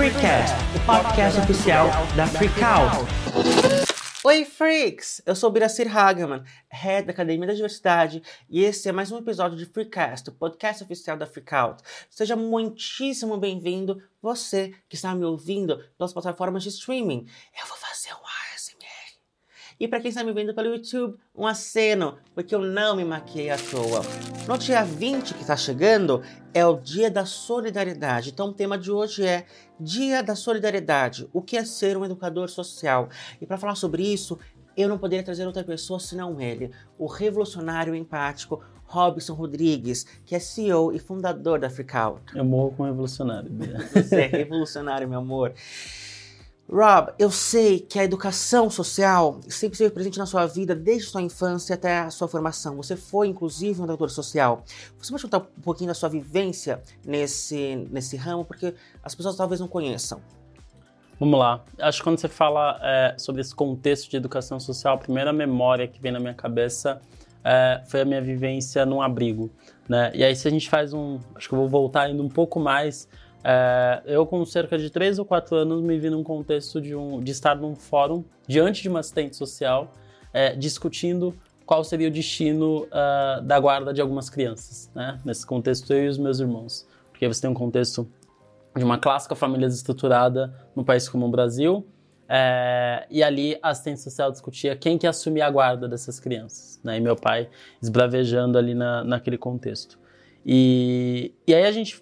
Freecast, 0.00 0.54
o 0.74 0.86
podcast 0.86 1.40
oficial 1.40 1.86
da 2.16 2.26
Freakout. 2.26 3.04
Oi, 4.24 4.46
freaks! 4.46 5.20
Eu 5.26 5.36
sou 5.36 5.50
Biracir 5.50 5.94
Hageman, 5.94 6.42
head 6.70 7.06
da 7.06 7.12
Academia 7.12 7.46
da 7.46 7.52
Diversidade, 7.52 8.22
e 8.48 8.64
esse 8.64 8.88
é 8.88 8.92
mais 8.92 9.12
um 9.12 9.18
episódio 9.18 9.58
de 9.58 9.66
Freecast, 9.66 10.30
o 10.30 10.32
podcast 10.32 10.82
oficial 10.82 11.18
da 11.18 11.26
Freakout. 11.26 11.82
Seja 12.08 12.34
muitíssimo 12.34 13.36
bem-vindo, 13.36 14.02
você 14.22 14.74
que 14.88 14.96
está 14.96 15.14
me 15.14 15.26
ouvindo 15.26 15.76
pelas 15.98 16.14
plataformas 16.14 16.62
de 16.62 16.70
streaming. 16.70 17.26
Eu 17.60 17.66
vou 17.66 17.76
fazer 17.76 18.14
um 18.14 18.24
e 19.80 19.88
para 19.88 19.98
quem 19.98 20.10
está 20.10 20.22
me 20.22 20.30
vendo 20.34 20.54
pelo 20.54 20.68
YouTube, 20.68 21.16
um 21.34 21.46
aceno, 21.46 22.18
porque 22.34 22.54
eu 22.54 22.60
não 22.60 22.94
me 22.94 23.02
maquiei 23.02 23.48
à 23.48 23.56
toa. 23.56 24.02
No 24.46 24.58
dia 24.58 24.84
20 24.84 25.32
que 25.32 25.40
está 25.40 25.56
chegando 25.56 26.22
é 26.52 26.66
o 26.66 26.76
Dia 26.76 27.10
da 27.10 27.24
Solidariedade. 27.24 28.28
Então 28.28 28.48
o 28.48 28.52
tema 28.52 28.76
de 28.76 28.92
hoje 28.92 29.24
é 29.24 29.46
Dia 29.80 30.22
da 30.22 30.36
Solidariedade. 30.36 31.26
O 31.32 31.40
que 31.40 31.56
é 31.56 31.64
ser 31.64 31.96
um 31.96 32.04
educador 32.04 32.50
social? 32.50 33.08
E 33.40 33.46
para 33.46 33.56
falar 33.56 33.74
sobre 33.74 34.02
isso, 34.02 34.38
eu 34.76 34.86
não 34.86 34.98
poderia 34.98 35.24
trazer 35.24 35.46
outra 35.46 35.64
pessoa 35.64 35.98
senão 35.98 36.38
ele, 36.38 36.70
o 36.98 37.06
revolucionário 37.06 37.94
empático 37.94 38.62
Robson 38.84 39.32
Rodrigues, 39.32 40.04
que 40.26 40.34
é 40.34 40.38
CEO 40.38 40.92
e 40.92 40.98
fundador 40.98 41.58
da 41.58 41.70
Freakout. 41.70 42.36
Eu 42.36 42.44
morro 42.44 42.72
com 42.76 42.82
revolucionário. 42.82 43.50
Você 43.94 44.22
é 44.22 44.26
revolucionário, 44.26 45.08
meu 45.08 45.20
amor. 45.20 45.54
Rob, 46.72 47.12
eu 47.18 47.32
sei 47.32 47.80
que 47.80 47.98
a 47.98 48.04
educação 48.04 48.70
social 48.70 49.40
sempre 49.48 49.74
esteve 49.74 49.90
presente 49.90 50.20
na 50.20 50.26
sua 50.26 50.46
vida 50.46 50.72
desde 50.72 51.08
sua 51.08 51.20
infância 51.20 51.74
até 51.74 51.98
a 51.98 52.10
sua 52.10 52.28
formação. 52.28 52.76
Você 52.76 52.94
foi, 52.94 53.26
inclusive, 53.26 53.80
um 53.80 53.84
educador 53.84 54.08
social. 54.08 54.62
Você 54.96 55.10
pode 55.10 55.24
contar 55.24 55.38
um 55.38 55.62
pouquinho 55.62 55.88
da 55.88 55.94
sua 55.94 56.08
vivência 56.08 56.80
nesse, 57.04 57.74
nesse 57.90 58.16
ramo, 58.16 58.44
porque 58.44 58.72
as 59.02 59.16
pessoas 59.16 59.36
talvez 59.36 59.58
não 59.60 59.66
conheçam. 59.66 60.20
Vamos 61.18 61.40
lá. 61.40 61.64
Acho 61.80 61.98
que 61.98 62.04
quando 62.04 62.20
você 62.20 62.28
fala 62.28 62.78
é, 62.80 63.16
sobre 63.18 63.40
esse 63.40 63.54
contexto 63.54 64.08
de 64.08 64.16
educação 64.16 64.60
social, 64.60 64.94
a 64.94 64.98
primeira 64.98 65.32
memória 65.32 65.88
que 65.88 66.00
vem 66.00 66.12
na 66.12 66.20
minha 66.20 66.34
cabeça 66.34 67.00
é, 67.42 67.82
foi 67.88 68.02
a 68.02 68.04
minha 68.04 68.22
vivência 68.22 68.86
num 68.86 69.02
abrigo. 69.02 69.50
Né? 69.88 70.12
E 70.14 70.22
aí, 70.22 70.36
se 70.36 70.46
a 70.46 70.50
gente 70.52 70.70
faz 70.70 70.94
um. 70.94 71.18
Acho 71.34 71.48
que 71.48 71.54
eu 71.54 71.58
vou 71.58 71.68
voltar 71.68 72.02
ainda 72.02 72.22
um 72.22 72.28
pouco 72.28 72.60
mais 72.60 73.08
é, 73.42 74.02
eu, 74.04 74.26
com 74.26 74.44
cerca 74.44 74.78
de 74.78 74.90
3 74.90 75.18
ou 75.18 75.24
4 75.24 75.56
anos, 75.56 75.82
me 75.82 75.98
vi 75.98 76.10
num 76.10 76.22
contexto 76.22 76.80
de, 76.80 76.94
um, 76.94 77.22
de 77.22 77.30
estar 77.30 77.56
num 77.56 77.74
fórum 77.74 78.24
diante 78.46 78.82
de 78.82 78.88
uma 78.88 79.00
assistente 79.00 79.36
social 79.36 79.92
é, 80.32 80.54
discutindo 80.54 81.34
qual 81.64 81.84
seria 81.84 82.08
o 82.08 82.10
destino 82.10 82.84
uh, 82.86 83.40
da 83.42 83.58
guarda 83.60 83.94
de 83.94 84.00
algumas 84.00 84.28
crianças. 84.28 84.90
Né? 84.94 85.18
Nesse 85.24 85.46
contexto, 85.46 85.92
eu 85.92 86.04
e 86.04 86.08
os 86.08 86.18
meus 86.18 86.40
irmãos. 86.40 86.86
Porque 87.10 87.28
você 87.28 87.40
tem 87.40 87.50
um 87.50 87.54
contexto 87.54 88.10
de 88.76 88.84
uma 88.84 88.98
clássica 88.98 89.34
família 89.34 89.68
desestruturada 89.68 90.52
no 90.74 90.84
país 90.84 91.08
como 91.08 91.26
o 91.26 91.30
Brasil, 91.30 91.86
é, 92.32 93.06
e 93.10 93.24
ali 93.24 93.58
a 93.60 93.70
assistente 93.70 94.00
social 94.00 94.30
discutia 94.30 94.76
quem 94.76 94.96
que 94.96 95.04
assumia 95.04 95.46
a 95.46 95.50
guarda 95.50 95.88
dessas 95.88 96.20
crianças, 96.20 96.80
né? 96.84 96.96
E 96.96 97.00
meu 97.00 97.16
pai 97.16 97.48
esbravejando 97.82 98.56
ali 98.56 98.72
na, 98.72 99.02
naquele 99.02 99.36
contexto. 99.36 99.98
E, 100.46 101.34
e 101.44 101.52
aí 101.52 101.66
a 101.66 101.72
gente 101.72 102.00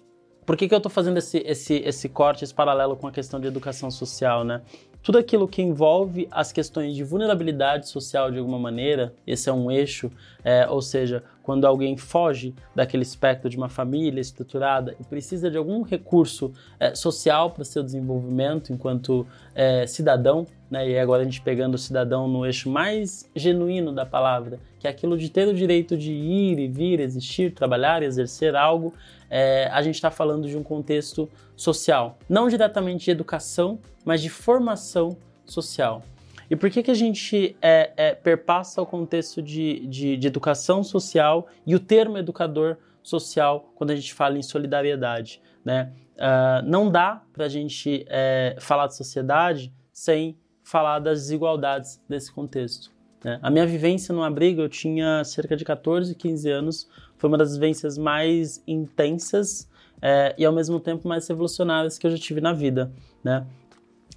por 0.49 0.57
que, 0.57 0.67
que 0.67 0.73
eu 0.73 0.77
estou 0.77 0.89
fazendo 0.91 1.17
esse, 1.17 1.37
esse, 1.45 1.75
esse 1.75 2.09
corte, 2.09 2.43
esse 2.43 2.55
paralelo 2.55 2.95
com 2.95 3.05
a 3.05 3.11
questão 3.11 3.39
de 3.39 3.45
educação 3.45 3.91
social, 3.91 4.43
né? 4.43 4.63
Tudo 5.03 5.19
aquilo 5.19 5.47
que 5.47 5.61
envolve 5.61 6.27
as 6.31 6.51
questões 6.51 6.95
de 6.95 7.03
vulnerabilidade 7.03 7.87
social 7.87 8.31
de 8.31 8.39
alguma 8.39 8.57
maneira, 8.57 9.13
esse 9.27 9.47
é 9.47 9.53
um 9.53 9.69
eixo, 9.69 10.11
é, 10.43 10.67
ou 10.67 10.81
seja, 10.81 11.23
quando 11.49 11.65
alguém 11.65 11.97
foge 11.97 12.53
daquele 12.75 13.01
espectro 13.01 13.49
de 13.49 13.57
uma 13.57 13.69
família 13.69 14.21
estruturada 14.21 14.95
e 14.99 15.03
precisa 15.03 15.49
de 15.49 15.57
algum 15.57 15.81
recurso 15.81 16.53
é, 16.79 16.93
social 16.93 17.49
para 17.49 17.65
seu 17.65 17.81
desenvolvimento 17.81 18.71
enquanto 18.71 19.25
é, 19.55 19.87
cidadão, 19.87 20.45
né? 20.69 20.87
E 20.87 20.99
agora 20.99 21.23
a 21.23 21.25
gente 21.25 21.41
pegando 21.41 21.73
o 21.73 21.77
cidadão 21.79 22.27
no 22.27 22.45
eixo 22.45 22.69
mais 22.69 23.27
genuíno 23.35 23.91
da 23.91 24.05
palavra, 24.05 24.59
que 24.79 24.85
é 24.85 24.91
aquilo 24.91 25.17
de 25.17 25.27
ter 25.31 25.47
o 25.47 25.53
direito 25.55 25.97
de 25.97 26.11
ir 26.11 26.59
e 26.59 26.67
vir, 26.67 26.99
existir, 26.99 27.51
trabalhar, 27.51 28.03
exercer 28.03 28.55
algo, 28.55 28.93
é, 29.27 29.67
a 29.73 29.81
gente 29.81 29.95
está 29.95 30.11
falando 30.11 30.47
de 30.47 30.55
um 30.55 30.61
contexto 30.61 31.27
social. 31.55 32.19
Não 32.29 32.47
diretamente 32.47 33.05
de 33.05 33.09
educação, 33.09 33.79
mas 34.05 34.21
de 34.21 34.29
formação 34.29 35.17
social. 35.47 36.03
E 36.49 36.55
por 36.55 36.69
que, 36.69 36.81
que 36.81 36.91
a 36.91 36.95
gente 36.95 37.55
é, 37.61 37.91
é, 37.95 38.15
perpassa 38.15 38.81
o 38.81 38.85
contexto 38.85 39.41
de, 39.41 39.85
de, 39.87 40.17
de, 40.17 40.27
educação 40.27 40.83
social 40.83 41.47
e 41.65 41.75
o 41.75 41.79
termo 41.79 42.17
educador 42.17 42.77
social 43.03 43.71
quando 43.75 43.91
a 43.91 43.95
gente 43.95 44.13
fala 44.13 44.37
em 44.37 44.41
solidariedade? 44.41 45.41
Né? 45.63 45.91
Uh, 46.15 46.65
não 46.65 46.89
dá 46.89 47.23
para 47.31 47.45
a 47.45 47.49
gente 47.49 48.05
é, 48.09 48.55
falar 48.59 48.87
de 48.87 48.95
sociedade 48.95 49.71
sem 49.93 50.37
falar 50.63 50.99
das 50.99 51.19
desigualdades 51.21 52.01
desse 52.09 52.31
contexto. 52.31 52.91
Né? 53.23 53.39
A 53.41 53.49
minha 53.49 53.65
vivência 53.65 54.13
no 54.13 54.23
abrigo, 54.23 54.61
eu 54.61 54.69
tinha 54.69 55.23
cerca 55.23 55.55
de 55.55 55.63
14, 55.63 56.15
15 56.15 56.49
anos, 56.49 56.89
foi 57.17 57.27
uma 57.27 57.37
das 57.37 57.53
vivências 57.53 57.97
mais 57.97 58.63
intensas 58.67 59.69
é, 60.01 60.33
e 60.37 60.45
ao 60.45 60.53
mesmo 60.53 60.79
tempo 60.79 61.07
mais 61.07 61.27
revolucionárias 61.27 61.97
que 61.97 62.07
eu 62.07 62.11
já 62.11 62.17
tive 62.17 62.39
na 62.39 62.53
vida, 62.53 62.91
né? 63.23 63.45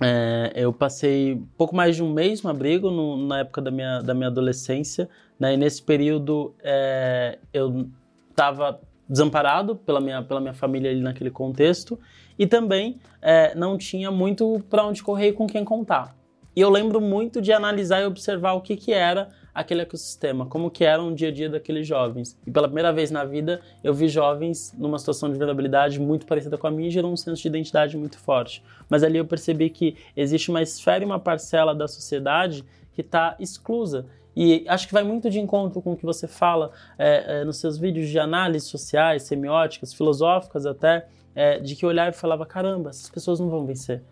É, 0.00 0.52
eu 0.54 0.72
passei 0.72 1.42
pouco 1.56 1.74
mais 1.76 1.96
de 1.96 2.02
um 2.02 2.12
mês 2.12 2.42
no 2.42 2.50
abrigo 2.50 2.90
no, 2.90 3.16
na 3.26 3.40
época 3.40 3.60
da 3.60 3.70
minha, 3.70 4.00
da 4.00 4.14
minha 4.14 4.28
adolescência, 4.28 5.08
né? 5.38 5.54
E 5.54 5.56
nesse 5.56 5.82
período 5.82 6.54
é, 6.62 7.38
eu 7.52 7.88
estava 8.30 8.80
desamparado 9.08 9.76
pela 9.76 10.00
minha, 10.00 10.22
pela 10.22 10.40
minha 10.40 10.54
família 10.54 10.90
ali 10.90 11.00
naquele 11.00 11.30
contexto 11.30 11.98
e 12.38 12.46
também 12.46 12.98
é, 13.20 13.54
não 13.54 13.76
tinha 13.76 14.10
muito 14.10 14.64
para 14.70 14.84
onde 14.84 15.02
correr 15.02 15.28
e 15.28 15.32
com 15.32 15.46
quem 15.46 15.64
contar. 15.64 16.16
E 16.54 16.60
eu 16.60 16.70
lembro 16.70 17.00
muito 17.00 17.40
de 17.40 17.52
analisar 17.52 18.02
e 18.02 18.06
observar 18.06 18.52
o 18.52 18.60
que, 18.60 18.76
que 18.76 18.92
era 18.92 19.28
aquele 19.54 19.82
ecossistema, 19.82 20.46
como 20.46 20.70
que 20.70 20.84
era 20.84 21.02
um 21.02 21.14
dia 21.14 21.28
a 21.28 21.32
dia 21.32 21.48
daqueles 21.48 21.86
jovens. 21.86 22.36
E 22.46 22.50
pela 22.50 22.66
primeira 22.66 22.92
vez 22.92 23.10
na 23.10 23.24
vida, 23.24 23.60
eu 23.84 23.92
vi 23.92 24.08
jovens 24.08 24.74
numa 24.78 24.98
situação 24.98 25.28
de 25.28 25.34
vulnerabilidade 25.34 26.00
muito 26.00 26.26
parecida 26.26 26.56
com 26.56 26.66
a 26.66 26.70
minha 26.70 26.88
e 26.88 26.90
gerou 26.90 27.12
um 27.12 27.16
senso 27.16 27.42
de 27.42 27.48
identidade 27.48 27.96
muito 27.96 28.18
forte. 28.18 28.62
Mas 28.88 29.02
ali 29.02 29.18
eu 29.18 29.26
percebi 29.26 29.68
que 29.68 29.96
existe 30.16 30.50
uma 30.50 30.62
esfera 30.62 31.04
e 31.04 31.06
uma 31.06 31.18
parcela 31.18 31.74
da 31.74 31.86
sociedade 31.86 32.64
que 32.94 33.02
está 33.02 33.36
exclusa. 33.38 34.06
E 34.34 34.64
acho 34.66 34.86
que 34.86 34.94
vai 34.94 35.02
muito 35.02 35.28
de 35.28 35.38
encontro 35.38 35.82
com 35.82 35.92
o 35.92 35.96
que 35.96 36.06
você 36.06 36.26
fala 36.26 36.70
é, 36.98 37.40
é, 37.40 37.44
nos 37.44 37.58
seus 37.58 37.76
vídeos 37.76 38.08
de 38.08 38.18
análise 38.18 38.66
sociais, 38.66 39.24
semióticas, 39.24 39.92
filosóficas 39.92 40.64
até, 40.64 41.06
é, 41.34 41.58
de 41.58 41.76
que 41.76 41.84
eu 41.84 41.90
olhava 41.90 42.10
e 42.10 42.14
falava: 42.14 42.46
caramba, 42.46 42.90
essas 42.90 43.10
pessoas 43.10 43.38
não 43.38 43.50
vão 43.50 43.66
vencer. 43.66 44.02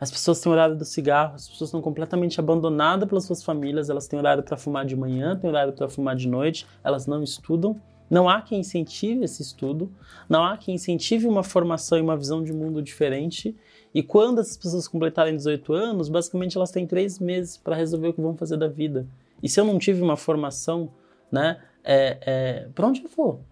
As 0.00 0.10
pessoas 0.10 0.40
têm 0.40 0.50
horário 0.50 0.74
do 0.74 0.84
cigarro, 0.84 1.34
as 1.34 1.46
pessoas 1.46 1.68
estão 1.68 1.82
completamente 1.82 2.40
abandonadas 2.40 3.06
pelas 3.06 3.24
suas 3.24 3.44
famílias, 3.44 3.90
elas 3.90 4.08
têm 4.08 4.18
horário 4.18 4.42
para 4.42 4.56
fumar 4.56 4.86
de 4.86 4.96
manhã, 4.96 5.36
têm 5.36 5.50
horário 5.50 5.74
para 5.74 5.90
fumar 5.90 6.16
de 6.16 6.26
noite, 6.26 6.66
elas 6.82 7.06
não 7.06 7.22
estudam. 7.22 7.78
Não 8.08 8.28
há 8.28 8.40
quem 8.42 8.58
incentive 8.58 9.22
esse 9.22 9.40
estudo, 9.40 9.88
não 10.28 10.42
há 10.44 10.56
quem 10.56 10.74
incentive 10.74 11.28
uma 11.28 11.44
formação 11.44 11.96
e 11.96 12.00
uma 12.00 12.16
visão 12.16 12.42
de 12.42 12.52
mundo 12.52 12.82
diferente. 12.82 13.54
E 13.94 14.02
quando 14.02 14.40
essas 14.40 14.56
pessoas 14.56 14.88
completarem 14.88 15.36
18 15.36 15.72
anos, 15.72 16.08
basicamente 16.08 16.56
elas 16.56 16.72
têm 16.72 16.88
três 16.88 17.20
meses 17.20 17.56
para 17.56 17.76
resolver 17.76 18.08
o 18.08 18.12
que 18.12 18.20
vão 18.20 18.36
fazer 18.36 18.56
da 18.56 18.66
vida. 18.66 19.06
E 19.40 19.48
se 19.48 19.60
eu 19.60 19.64
não 19.64 19.78
tive 19.78 20.02
uma 20.02 20.16
formação, 20.16 20.90
né, 21.30 21.60
é, 21.84 22.18
é, 22.22 22.68
para 22.74 22.88
onde 22.88 23.04
eu 23.04 23.10
vou? 23.16 23.44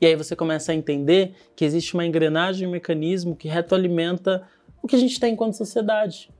E 0.00 0.06
aí 0.06 0.16
você 0.16 0.34
começa 0.34 0.72
a 0.72 0.74
entender 0.74 1.34
que 1.54 1.64
existe 1.64 1.94
uma 1.94 2.06
engrenagem, 2.06 2.66
um 2.66 2.70
mecanismo 2.70 3.36
que 3.36 3.48
retroalimenta 3.48 4.42
o 4.88 4.90
que 4.90 4.96
a 4.96 4.98
gente 4.98 5.20
tem 5.20 5.34
enquanto 5.34 5.54
sociedade. 5.54 6.30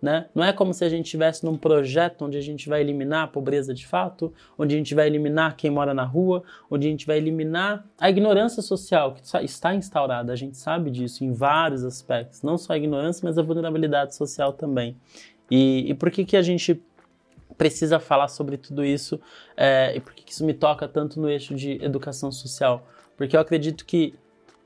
Né? 0.00 0.26
Não 0.34 0.44
é 0.44 0.52
como 0.52 0.74
se 0.74 0.84
a 0.84 0.88
gente 0.90 1.06
estivesse 1.06 1.42
num 1.42 1.56
projeto 1.56 2.26
onde 2.26 2.36
a 2.36 2.40
gente 2.40 2.68
vai 2.68 2.82
eliminar 2.82 3.24
a 3.24 3.26
pobreza 3.26 3.72
de 3.72 3.86
fato, 3.86 4.32
onde 4.58 4.74
a 4.74 4.78
gente 4.78 4.94
vai 4.94 5.06
eliminar 5.06 5.56
quem 5.56 5.70
mora 5.70 5.94
na 5.94 6.04
rua, 6.04 6.44
onde 6.70 6.86
a 6.86 6.90
gente 6.90 7.06
vai 7.06 7.16
eliminar 7.16 7.84
a 7.98 8.10
ignorância 8.10 8.60
social 8.62 9.14
que 9.14 9.22
está 9.44 9.74
instaurada. 9.74 10.32
A 10.32 10.36
gente 10.36 10.58
sabe 10.58 10.90
disso 10.90 11.24
em 11.24 11.32
vários 11.32 11.82
aspectos, 11.82 12.42
não 12.42 12.58
só 12.58 12.74
a 12.74 12.76
ignorância, 12.76 13.22
mas 13.24 13.38
a 13.38 13.42
vulnerabilidade 13.42 14.14
social 14.14 14.52
também. 14.52 14.96
E, 15.50 15.90
e 15.90 15.94
por 15.94 16.10
que, 16.10 16.24
que 16.26 16.36
a 16.36 16.42
gente 16.42 16.80
precisa 17.56 17.98
falar 17.98 18.28
sobre 18.28 18.58
tudo 18.58 18.84
isso 18.84 19.18
é, 19.56 19.96
e 19.96 20.00
por 20.00 20.12
que, 20.12 20.24
que 20.24 20.32
isso 20.32 20.44
me 20.44 20.52
toca 20.52 20.86
tanto 20.86 21.18
no 21.18 21.28
eixo 21.28 21.54
de 21.54 21.82
educação 21.82 22.30
social? 22.30 22.86
Porque 23.16 23.34
eu 23.34 23.40
acredito 23.40 23.86
que 23.86 24.14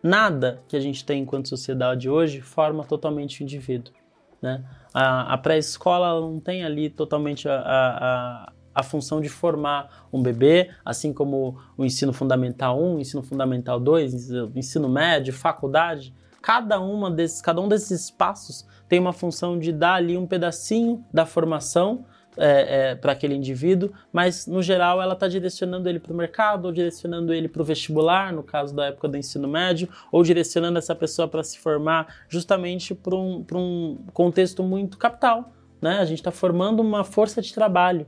nada 0.02 0.62
que 0.68 0.76
a 0.76 0.80
gente 0.80 1.04
tem 1.04 1.22
enquanto 1.22 1.48
sociedade 1.48 2.08
hoje 2.08 2.40
forma 2.40 2.84
totalmente 2.84 3.40
o 3.40 3.44
indivíduo. 3.44 3.92
Né? 4.40 4.64
A, 4.92 5.34
a 5.34 5.38
pré-escola 5.38 6.20
não 6.20 6.40
tem 6.40 6.64
ali 6.64 6.88
totalmente 6.88 7.48
a, 7.48 7.60
a, 7.60 8.52
a, 8.74 8.82
função 8.82 9.20
de 9.20 9.28
formar 9.28 10.08
um 10.12 10.22
bebê, 10.22 10.70
assim 10.84 11.12
como 11.12 11.58
o 11.76 11.84
ensino 11.84 12.12
fundamental 12.12 12.80
1, 12.82 13.00
ensino 13.00 13.22
fundamental 13.22 13.78
2, 13.78 14.30
ensino 14.54 14.88
médio, 14.88 15.32
faculdade. 15.32 16.14
Cada, 16.40 16.80
uma 16.80 17.10
desses, 17.10 17.42
cada 17.42 17.60
um 17.60 17.68
desses 17.68 18.04
espaços 18.04 18.66
tem 18.88 18.98
uma 18.98 19.12
função 19.12 19.58
de 19.58 19.72
dar 19.72 19.94
ali 19.94 20.16
um 20.16 20.26
pedacinho 20.26 21.04
da 21.12 21.26
formação 21.26 22.06
é, 22.36 22.90
é, 22.90 22.94
para 22.94 23.12
aquele 23.12 23.34
indivíduo, 23.34 23.92
mas 24.12 24.46
no 24.46 24.62
geral 24.62 25.00
ela 25.02 25.14
está 25.14 25.26
direcionando 25.28 25.88
ele 25.88 25.98
para 25.98 26.12
o 26.12 26.16
mercado, 26.16 26.66
ou 26.66 26.72
direcionando 26.72 27.32
ele 27.32 27.48
para 27.48 27.62
o 27.62 27.64
vestibular, 27.64 28.32
no 28.32 28.42
caso 28.42 28.74
da 28.74 28.86
época 28.86 29.08
do 29.08 29.16
ensino 29.16 29.48
médio, 29.48 29.88
ou 30.12 30.22
direcionando 30.22 30.78
essa 30.78 30.94
pessoa 30.94 31.26
para 31.26 31.42
se 31.42 31.58
formar 31.58 32.14
justamente 32.28 32.94
para 32.94 33.16
um, 33.16 33.44
um 33.52 33.98
contexto 34.12 34.62
muito 34.62 34.96
capital. 34.98 35.52
Né? 35.80 35.98
A 35.98 36.04
gente 36.04 36.18
está 36.18 36.30
formando 36.30 36.80
uma 36.80 37.04
força 37.04 37.40
de 37.40 37.52
trabalho. 37.52 38.06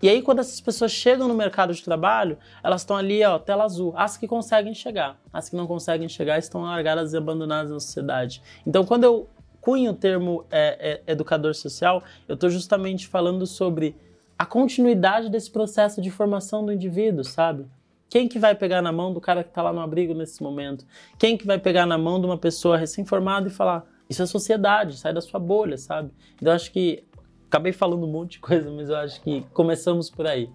E 0.00 0.08
aí, 0.08 0.22
quando 0.22 0.38
essas 0.38 0.60
pessoas 0.60 0.92
chegam 0.92 1.26
no 1.26 1.34
mercado 1.34 1.74
de 1.74 1.82
trabalho, 1.82 2.38
elas 2.62 2.82
estão 2.82 2.96
ali, 2.96 3.24
ó, 3.24 3.36
tela 3.36 3.64
azul. 3.64 3.92
As 3.96 4.16
que 4.16 4.28
conseguem 4.28 4.72
chegar. 4.72 5.18
As 5.32 5.48
que 5.48 5.56
não 5.56 5.66
conseguem 5.66 6.08
chegar 6.08 6.38
estão 6.38 6.62
largadas 6.62 7.12
e 7.12 7.16
abandonadas 7.16 7.72
na 7.72 7.80
sociedade. 7.80 8.40
Então, 8.64 8.84
quando 8.84 9.02
eu 9.02 9.28
cunho 9.60 9.90
o 9.90 9.94
termo 9.94 10.44
é, 10.50 11.02
é, 11.06 11.12
educador 11.12 11.54
social, 11.54 12.02
eu 12.26 12.34
estou 12.34 12.50
justamente 12.50 13.06
falando 13.06 13.46
sobre 13.46 13.96
a 14.38 14.46
continuidade 14.46 15.28
desse 15.28 15.50
processo 15.50 16.00
de 16.00 16.10
formação 16.10 16.64
do 16.64 16.72
indivíduo, 16.72 17.24
sabe? 17.24 17.66
Quem 18.08 18.28
que 18.28 18.38
vai 18.38 18.54
pegar 18.54 18.80
na 18.80 18.92
mão 18.92 19.12
do 19.12 19.20
cara 19.20 19.42
que 19.42 19.50
está 19.50 19.62
lá 19.62 19.72
no 19.72 19.80
abrigo 19.80 20.14
nesse 20.14 20.42
momento? 20.42 20.86
Quem 21.18 21.36
que 21.36 21.46
vai 21.46 21.58
pegar 21.58 21.84
na 21.84 21.98
mão 21.98 22.18
de 22.20 22.26
uma 22.26 22.38
pessoa 22.38 22.76
recém-formada 22.76 23.48
e 23.48 23.50
falar 23.50 23.84
isso 24.08 24.22
é 24.22 24.26
sociedade, 24.26 24.96
sai 24.96 25.12
da 25.12 25.20
sua 25.20 25.38
bolha, 25.38 25.76
sabe? 25.76 26.10
Então, 26.36 26.50
eu 26.50 26.56
acho 26.56 26.72
que 26.72 27.04
acabei 27.46 27.72
falando 27.72 28.06
um 28.06 28.10
monte 28.10 28.32
de 28.32 28.38
coisa, 28.40 28.70
mas 28.70 28.88
eu 28.88 28.96
acho 28.96 29.20
que 29.20 29.42
começamos 29.52 30.08
por 30.08 30.26
aí. 30.26 30.50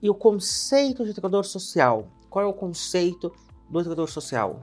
E 0.00 0.08
o 0.08 0.14
conceito 0.14 1.02
de 1.04 1.10
educador 1.10 1.44
social? 1.44 2.06
Qual 2.30 2.44
é 2.44 2.48
o 2.48 2.52
conceito 2.52 3.32
do 3.68 3.80
educador 3.80 4.08
social? 4.08 4.60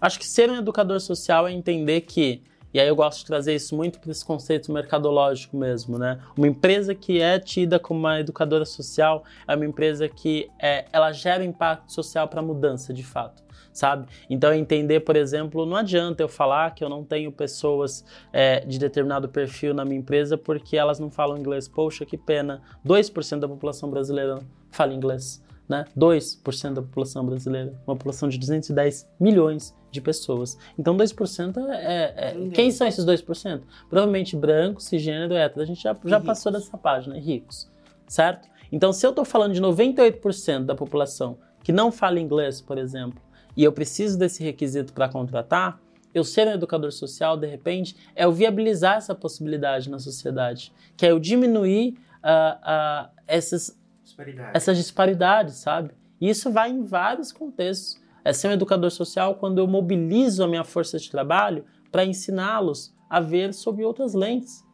Acho 0.00 0.18
que 0.18 0.26
ser 0.26 0.50
um 0.50 0.56
educador 0.56 1.00
social 1.00 1.46
é 1.46 1.52
entender 1.52 2.02
que, 2.02 2.42
e 2.76 2.78
aí 2.78 2.88
eu 2.88 2.94
gosto 2.94 3.20
de 3.20 3.24
trazer 3.24 3.54
isso 3.54 3.74
muito 3.74 3.98
para 3.98 4.10
esse 4.10 4.22
conceito 4.22 4.70
mercadológico 4.70 5.56
mesmo, 5.56 5.98
né? 5.98 6.20
Uma 6.36 6.46
empresa 6.46 6.94
que 6.94 7.22
é 7.22 7.38
tida 7.38 7.78
como 7.78 7.98
uma 8.00 8.20
educadora 8.20 8.66
social 8.66 9.24
é 9.48 9.56
uma 9.56 9.64
empresa 9.64 10.06
que 10.10 10.50
é, 10.60 10.84
ela 10.92 11.10
gera 11.10 11.42
impacto 11.42 11.90
social 11.90 12.28
para 12.28 12.42
mudança, 12.42 12.92
de 12.92 13.02
fato 13.02 13.42
sabe? 13.72 14.06
Então, 14.28 14.52
entender, 14.54 15.00
por 15.00 15.16
exemplo, 15.16 15.64
não 15.64 15.76
adianta 15.76 16.22
eu 16.22 16.28
falar 16.28 16.74
que 16.74 16.82
eu 16.82 16.88
não 16.88 17.02
tenho 17.02 17.30
pessoas 17.32 18.04
é, 18.32 18.60
de 18.60 18.78
determinado 18.78 19.28
perfil 19.28 19.74
na 19.74 19.84
minha 19.84 19.98
empresa 19.98 20.36
porque 20.36 20.76
elas 20.76 20.98
não 20.98 21.10
falam 21.10 21.36
inglês. 21.36 21.68
Poxa, 21.68 22.04
que 22.06 22.16
pena. 22.16 22.62
2% 22.86 23.38
da 23.38 23.48
população 23.48 23.90
brasileira 23.90 24.38
fala 24.70 24.94
inglês. 24.94 25.42
Né? 25.68 25.84
2% 25.98 26.74
da 26.74 26.82
população 26.82 27.26
brasileira, 27.26 27.74
uma 27.86 27.96
população 27.96 28.28
de 28.28 28.38
210 28.38 29.08
milhões 29.18 29.74
de 29.90 30.00
pessoas. 30.00 30.56
Então, 30.78 30.96
2% 30.96 31.56
é. 31.70 32.14
é 32.16 32.48
quem 32.50 32.70
são 32.70 32.86
esses 32.86 33.04
2%? 33.04 33.62
Provavelmente 33.88 34.36
brancos, 34.36 34.84
cisgênero, 34.84 35.34
hétero. 35.34 35.62
A 35.62 35.64
gente 35.64 35.82
já, 35.82 35.96
já 36.04 36.20
passou 36.20 36.52
dessa 36.52 36.78
página, 36.78 37.18
ricos, 37.18 37.68
certo? 38.06 38.48
Então, 38.70 38.92
se 38.92 39.04
eu 39.04 39.10
estou 39.10 39.24
falando 39.24 39.54
de 39.54 39.60
98% 39.60 40.64
da 40.64 40.74
população 40.74 41.38
que 41.64 41.72
não 41.72 41.90
fala 41.90 42.20
inglês, 42.20 42.60
por 42.60 42.78
exemplo, 42.78 43.20
e 43.56 43.64
eu 43.64 43.72
preciso 43.72 44.16
desse 44.16 44.44
requisito 44.44 44.92
para 44.92 45.08
contratar, 45.08 45.80
eu 46.16 46.24
ser 46.24 46.46
um 46.46 46.52
educador 46.52 46.92
social, 46.92 47.36
de 47.36 47.46
repente, 47.46 47.96
é 48.14 48.24
eu 48.24 48.32
viabilizar 48.32 48.96
essa 48.96 49.14
possibilidade 49.14 49.90
na 49.90 49.98
sociedade, 49.98 50.72
que 50.96 51.04
é 51.04 51.10
eu 51.10 51.18
diminuir 51.18 51.98
uh, 52.24 53.06
uh, 53.06 53.10
essas, 53.26 53.76
disparidades. 54.06 54.54
essas 54.54 54.76
disparidades, 54.78 55.54
sabe? 55.56 55.90
E 56.20 56.28
isso 56.28 56.50
vai 56.50 56.70
em 56.70 56.82
vários 56.82 57.32
contextos. 57.32 58.00
É 58.24 58.32
ser 58.32 58.48
um 58.48 58.52
educador 58.52 58.90
social 58.90 59.36
quando 59.36 59.58
eu 59.58 59.66
mobilizo 59.66 60.42
a 60.42 60.48
minha 60.48 60.64
força 60.64 60.98
de 60.98 61.10
trabalho 61.10 61.64
para 61.92 62.04
ensiná-los 62.04 62.94
a 63.08 63.20
ver 63.20 63.54
sob 63.54 63.84
outras 63.84 64.14
lentes, 64.14 64.64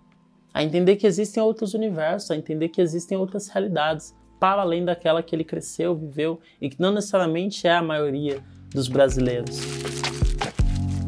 a 0.54 0.62
entender 0.62 0.96
que 0.96 1.06
existem 1.06 1.42
outros 1.42 1.74
universos, 1.74 2.30
a 2.30 2.36
entender 2.36 2.68
que 2.68 2.80
existem 2.80 3.18
outras 3.18 3.48
realidades, 3.48 4.14
para 4.40 4.62
além 4.62 4.84
daquela 4.84 5.22
que 5.22 5.36
ele 5.36 5.44
cresceu, 5.44 5.94
viveu 5.94 6.40
e 6.60 6.68
que 6.68 6.80
não 6.80 6.92
necessariamente 6.92 7.66
é 7.66 7.74
a 7.74 7.82
maioria 7.82 8.42
dos 8.70 8.88
brasileiros. 8.88 9.58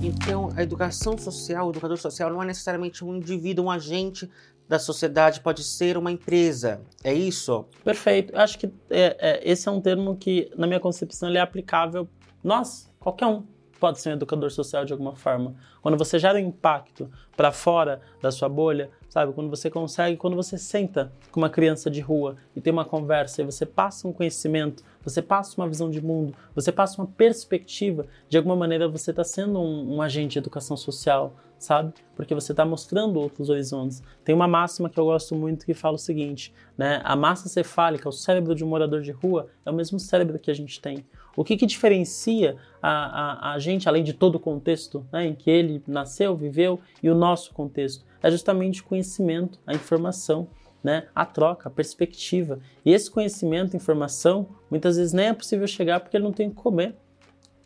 Então, 0.03 0.51
a 0.55 0.63
educação 0.63 1.17
social, 1.17 1.67
o 1.67 1.71
educador 1.71 1.97
social 1.97 2.31
não 2.31 2.43
é 2.43 2.47
necessariamente 2.47 3.03
um 3.03 3.17
indivíduo, 3.17 3.65
um 3.65 3.71
agente 3.71 4.31
da 4.69 4.79
sociedade, 4.79 5.41
pode 5.41 5.63
ser 5.63 5.97
uma 5.97 6.11
empresa. 6.11 6.81
É 7.03 7.13
isso? 7.13 7.67
Perfeito. 7.85 8.37
Acho 8.37 8.59
que 8.59 8.67
é, 8.91 9.17
é, 9.19 9.41
esse 9.51 9.69
é 9.69 9.71
um 9.71 9.81
termo 9.81 10.17
que, 10.17 10.51
na 10.57 10.67
minha 10.67 10.81
concepção, 10.81 11.29
ele 11.29 11.39
é 11.39 11.41
aplicável 11.41 12.09
nós, 12.43 12.91
qualquer 13.01 13.27
um 13.27 13.43
pode 13.85 14.01
ser 14.01 14.11
um 14.11 14.13
educador 14.13 14.51
social 14.51 14.85
de 14.85 14.93
alguma 14.93 15.15
forma. 15.15 15.55
Quando 15.83 15.99
você 15.99 16.19
gera 16.19 16.41
impacto 16.41 17.11
para 17.37 17.53
fora 17.53 18.01
da 18.23 18.31
sua 18.31 18.49
bolha, 18.49 18.91
sabe? 19.11 19.33
Quando 19.35 19.51
você 19.51 19.69
consegue, 19.69 20.17
quando 20.17 20.37
você 20.37 20.57
senta 20.57 21.13
com 21.31 21.41
uma 21.41 21.51
criança 21.51 21.91
de 21.91 22.01
rua 22.01 22.37
e 22.57 22.61
tem 22.63 22.73
uma 22.73 22.85
conversa 22.85 23.43
e 23.43 23.45
você 23.45 23.67
passa 23.67 24.09
um 24.09 24.13
conhecimento, 24.13 24.83
você 25.03 25.21
passa 25.21 25.61
uma 25.61 25.69
visão 25.69 25.91
de 25.91 26.01
mundo, 26.01 26.35
você 26.55 26.73
passa 26.73 27.01
uma 27.01 27.07
perspectiva, 27.07 28.07
de 28.27 28.39
alguma 28.39 28.57
maneira 28.57 28.89
você 28.89 29.11
está 29.11 29.23
sendo 29.23 29.61
um, 29.61 29.97
um 29.97 30.03
agente 30.03 30.33
de 30.33 30.39
educação 30.39 30.77
social, 30.77 31.35
sabe? 31.65 31.93
Porque 32.15 32.35
você 32.35 32.53
está 32.53 32.65
mostrando 32.65 33.19
outros 33.19 33.49
horizontes. 33.49 34.03
Tem 34.25 34.35
uma 34.35 34.47
máxima 34.47 34.89
que 34.89 34.99
eu 34.99 35.05
gosto 35.07 35.35
muito 35.35 35.65
que 35.65 35.75
fala 35.75 35.97
o 35.97 35.99
seguinte, 35.99 36.53
né? 36.77 37.01
A 37.05 37.17
massa 37.17 37.49
cefálica, 37.49 38.09
o 38.09 38.13
cérebro 38.13 38.55
de 38.55 38.65
um 38.65 38.69
morador 38.69 39.01
de 39.01 39.11
rua, 39.11 39.49
é 39.65 39.71
o 39.71 39.75
mesmo 39.75 39.99
cérebro 39.99 40.39
que 40.39 40.51
a 40.51 40.55
gente 40.55 40.81
tem. 40.81 41.05
O 41.37 41.43
que, 41.43 41.57
que 41.57 41.67
diferencia 41.67 42.57
a, 42.81 43.51
a, 43.51 43.53
a, 43.55 43.59
gente, 43.59 43.89
além 43.89 44.05
de 44.05 44.13
todo 44.13 44.37
o 44.37 44.41
contexto 44.41 45.05
né, 45.13 45.27
em 45.27 45.35
que 45.35 45.51
ele 45.51 45.83
nasceu, 45.87 46.37
viveu, 46.37 46.81
e 47.03 47.11
o 47.11 47.15
nosso 47.15 47.53
contexto? 47.53 48.05
É 48.23 48.31
justamente 48.31 48.81
o 48.81 48.85
conhecimento, 48.85 49.59
a 49.67 49.75
informação, 49.75 50.47
né, 50.83 51.09
a 51.15 51.25
troca, 51.25 51.69
a 51.69 51.73
perspectiva. 51.73 52.61
E 52.85 52.93
esse 52.93 53.11
conhecimento, 53.11 53.77
informação, 53.77 54.49
muitas 54.71 54.97
vezes 54.97 55.13
nem 55.13 55.29
é 55.29 55.33
possível 55.33 55.67
chegar 55.67 55.99
porque 56.01 56.17
ele 56.17 56.25
não 56.25 56.33
tem 56.33 56.49
o 56.49 56.51
que 56.51 56.57
comer. 56.57 56.95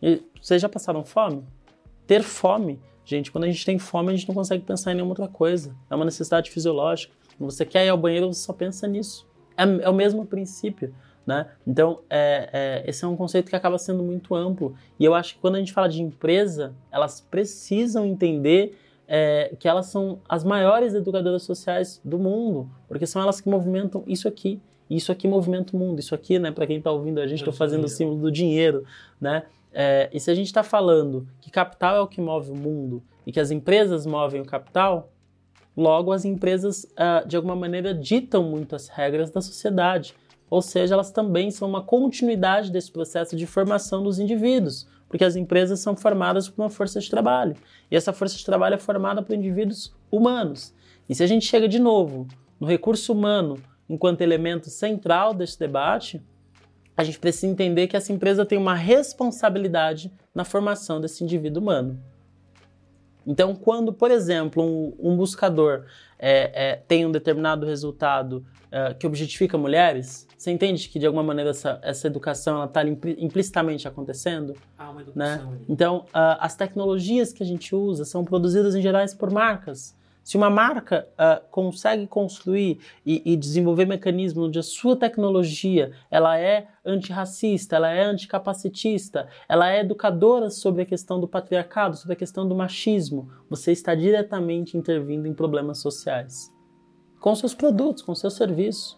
E 0.00 0.22
vocês 0.40 0.62
já 0.62 0.68
passaram 0.68 1.04
fome? 1.04 1.44
Ter 2.06 2.22
fome, 2.22 2.80
gente, 3.08 3.32
quando 3.32 3.44
a 3.44 3.46
gente 3.46 3.64
tem 3.64 3.78
fome, 3.78 4.12
a 4.12 4.16
gente 4.16 4.28
não 4.28 4.34
consegue 4.34 4.62
pensar 4.62 4.92
em 4.92 4.96
nenhuma 4.96 5.12
outra 5.12 5.28
coisa. 5.28 5.74
É 5.90 5.94
uma 5.94 6.04
necessidade 6.04 6.50
fisiológica. 6.50 7.14
Quando 7.38 7.50
você 7.50 7.64
quer 7.64 7.86
ir 7.86 7.88
ao 7.88 7.96
banheiro, 7.96 8.26
você 8.26 8.40
só 8.44 8.52
pensa 8.52 8.86
nisso. 8.86 9.26
É, 9.56 9.62
é 9.62 9.88
o 9.88 9.94
mesmo 9.94 10.26
princípio. 10.26 10.94
Né? 11.26 11.46
Então, 11.66 12.00
é, 12.10 12.50
é, 12.52 12.90
esse 12.90 13.04
é 13.04 13.08
um 13.08 13.16
conceito 13.16 13.48
que 13.48 13.56
acaba 13.56 13.78
sendo 13.78 14.02
muito 14.02 14.34
amplo. 14.34 14.74
E 15.00 15.04
eu 15.06 15.14
acho 15.14 15.34
que 15.34 15.40
quando 15.40 15.54
a 15.56 15.58
gente 15.58 15.72
fala 15.72 15.88
de 15.88 16.02
empresa, 16.02 16.74
elas 16.90 17.20
precisam 17.20 18.04
entender 18.04 18.78
é, 19.06 19.54
que 19.58 19.66
elas 19.66 19.86
são 19.86 20.20
as 20.28 20.44
maiores 20.44 20.92
educadoras 20.92 21.42
sociais 21.42 22.00
do 22.04 22.18
mundo, 22.18 22.70
porque 22.86 23.06
são 23.06 23.22
elas 23.22 23.40
que 23.40 23.48
movimentam 23.48 24.04
isso 24.06 24.28
aqui. 24.28 24.60
Isso 24.90 25.12
aqui 25.12 25.28
movimenta 25.28 25.76
o 25.76 25.78
mundo. 25.78 26.00
Isso 26.00 26.14
aqui, 26.14 26.38
né, 26.38 26.50
para 26.50 26.66
quem 26.66 26.78
está 26.78 26.90
ouvindo 26.90 27.20
a 27.20 27.26
gente, 27.26 27.38
estou 27.38 27.52
fazendo 27.52 27.84
o 27.84 27.88
símbolo 27.88 28.20
do 28.20 28.32
dinheiro. 28.32 28.84
Né? 29.20 29.44
É, 29.72 30.08
e 30.12 30.20
se 30.20 30.30
a 30.30 30.34
gente 30.34 30.46
está 30.46 30.62
falando 30.62 31.26
que 31.40 31.50
capital 31.50 31.96
é 31.96 32.00
o 32.00 32.06
que 32.06 32.20
move 32.20 32.50
o 32.50 32.56
mundo 32.56 33.02
e 33.26 33.32
que 33.32 33.40
as 33.40 33.50
empresas 33.50 34.06
movem 34.06 34.40
o 34.40 34.44
capital, 34.44 35.12
logo 35.76 36.12
as 36.12 36.24
empresas, 36.24 36.84
uh, 36.84 37.26
de 37.26 37.36
alguma 37.36 37.54
maneira, 37.54 37.94
ditam 37.94 38.42
muito 38.42 38.74
as 38.74 38.88
regras 38.88 39.30
da 39.30 39.40
sociedade 39.40 40.14
ou 40.50 40.62
seja, 40.62 40.94
elas 40.94 41.10
também 41.10 41.50
são 41.50 41.68
uma 41.68 41.82
continuidade 41.82 42.70
desse 42.70 42.90
processo 42.90 43.36
de 43.36 43.46
formação 43.46 44.02
dos 44.02 44.18
indivíduos, 44.18 44.86
porque 45.08 45.24
as 45.24 45.36
empresas 45.36 45.80
são 45.80 45.96
formadas 45.96 46.48
por 46.48 46.62
uma 46.62 46.70
força 46.70 47.00
de 47.00 47.10
trabalho, 47.10 47.54
e 47.90 47.96
essa 47.96 48.12
força 48.12 48.36
de 48.36 48.44
trabalho 48.44 48.74
é 48.74 48.78
formada 48.78 49.22
por 49.22 49.34
indivíduos 49.34 49.94
humanos. 50.10 50.74
E 51.08 51.14
se 51.14 51.22
a 51.22 51.26
gente 51.26 51.46
chega 51.46 51.68
de 51.68 51.78
novo 51.78 52.26
no 52.58 52.66
recurso 52.66 53.12
humano 53.12 53.56
enquanto 53.88 54.20
elemento 54.20 54.70
central 54.70 55.32
desse 55.32 55.58
debate, 55.58 56.22
a 56.96 57.04
gente 57.04 57.18
precisa 57.18 57.46
entender 57.46 57.86
que 57.86 57.96
essa 57.96 58.12
empresa 58.12 58.44
tem 58.44 58.58
uma 58.58 58.74
responsabilidade 58.74 60.12
na 60.34 60.44
formação 60.44 61.00
desse 61.00 61.22
indivíduo 61.22 61.62
humano. 61.62 62.02
Então, 63.26 63.54
quando, 63.54 63.92
por 63.92 64.10
exemplo, 64.10 64.62
um, 64.62 64.94
um 64.98 65.16
buscador 65.16 65.84
é, 66.18 66.70
é, 66.70 66.76
tem 66.76 67.04
um 67.04 67.12
determinado 67.12 67.66
resultado 67.66 68.44
é, 68.72 68.94
que 68.94 69.06
objetifica 69.06 69.58
mulheres, 69.58 70.26
você 70.36 70.50
entende 70.50 70.88
que 70.88 70.98
de 70.98 71.06
alguma 71.06 71.22
maneira 71.22 71.50
essa, 71.50 71.80
essa 71.82 72.06
educação 72.06 72.64
está 72.64 72.82
implicitamente 72.86 73.86
acontecendo? 73.86 74.54
Há 74.78 74.90
uma 74.90 75.02
educação. 75.02 75.50
Né? 75.50 75.58
Então, 75.68 76.04
uh, 76.06 76.38
as 76.38 76.54
tecnologias 76.54 77.32
que 77.32 77.42
a 77.42 77.46
gente 77.46 77.74
usa 77.74 78.04
são 78.04 78.24
produzidas 78.24 78.74
em 78.76 78.80
geral 78.80 79.04
por 79.18 79.30
marcas. 79.30 79.97
Se 80.28 80.36
uma 80.36 80.50
marca 80.50 81.08
uh, 81.14 81.42
consegue 81.50 82.06
construir 82.06 82.80
e, 83.06 83.32
e, 83.32 83.34
desenvolver 83.34 83.86
mecanismos 83.86 84.48
onde 84.48 84.58
a 84.58 84.62
sua 84.62 84.94
tecnologia 84.94 85.92
ela 86.10 86.38
é 86.38 86.68
antirracista, 86.84 87.76
ela 87.76 87.90
é 87.90 88.04
anticapacitista, 88.04 89.26
ela 89.48 89.72
é 89.72 89.80
educadora 89.80 90.50
sobre 90.50 90.82
a 90.82 90.84
questão 90.84 91.18
do 91.18 91.26
patriarcado, 91.26 91.96
sobre 91.96 92.12
a 92.12 92.16
questão 92.16 92.46
do 92.46 92.54
machismo, 92.54 93.30
você 93.48 93.72
está 93.72 93.94
diretamente 93.94 94.76
intervindo 94.76 95.26
em 95.26 95.32
problemas 95.32 95.78
sociais. 95.78 96.52
Com 97.18 97.34
seus 97.34 97.54
produtos, 97.54 98.02
com 98.02 98.14
seu 98.14 98.28
serviço. 98.28 98.97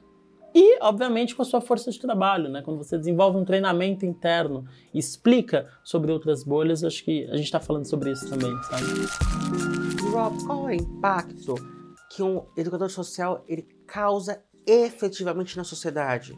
E, 0.55 0.79
obviamente, 0.83 1.35
com 1.35 1.43
a 1.43 1.45
sua 1.45 1.61
força 1.61 1.91
de 1.91 2.01
trabalho, 2.01 2.49
né? 2.49 2.63
Quando 2.63 2.79
você 2.79 2.99
desenvolve 2.99 3.39
um 3.39 3.45
treinamento 3.45 4.05
interno 4.05 4.65
e 4.93 4.99
explica 4.99 5.69
sobre 5.85 6.11
outras 6.11 6.43
bolhas, 6.43 6.83
acho 6.83 7.05
que 7.05 7.25
a 7.27 7.37
gente 7.37 7.45
está 7.45 7.61
falando 7.61 7.85
sobre 7.85 8.11
isso 8.11 8.29
também, 8.29 8.51
sabe? 8.65 8.85
Rob, 10.11 10.45
qual 10.45 10.69
é 10.69 10.73
o 10.73 10.75
impacto 10.75 11.55
que 12.11 12.23
um 12.23 12.45
educador 12.57 12.91
social 12.91 13.45
ele 13.47 13.63
causa 13.87 14.43
efetivamente 14.67 15.57
na 15.57 15.63
sociedade? 15.63 16.37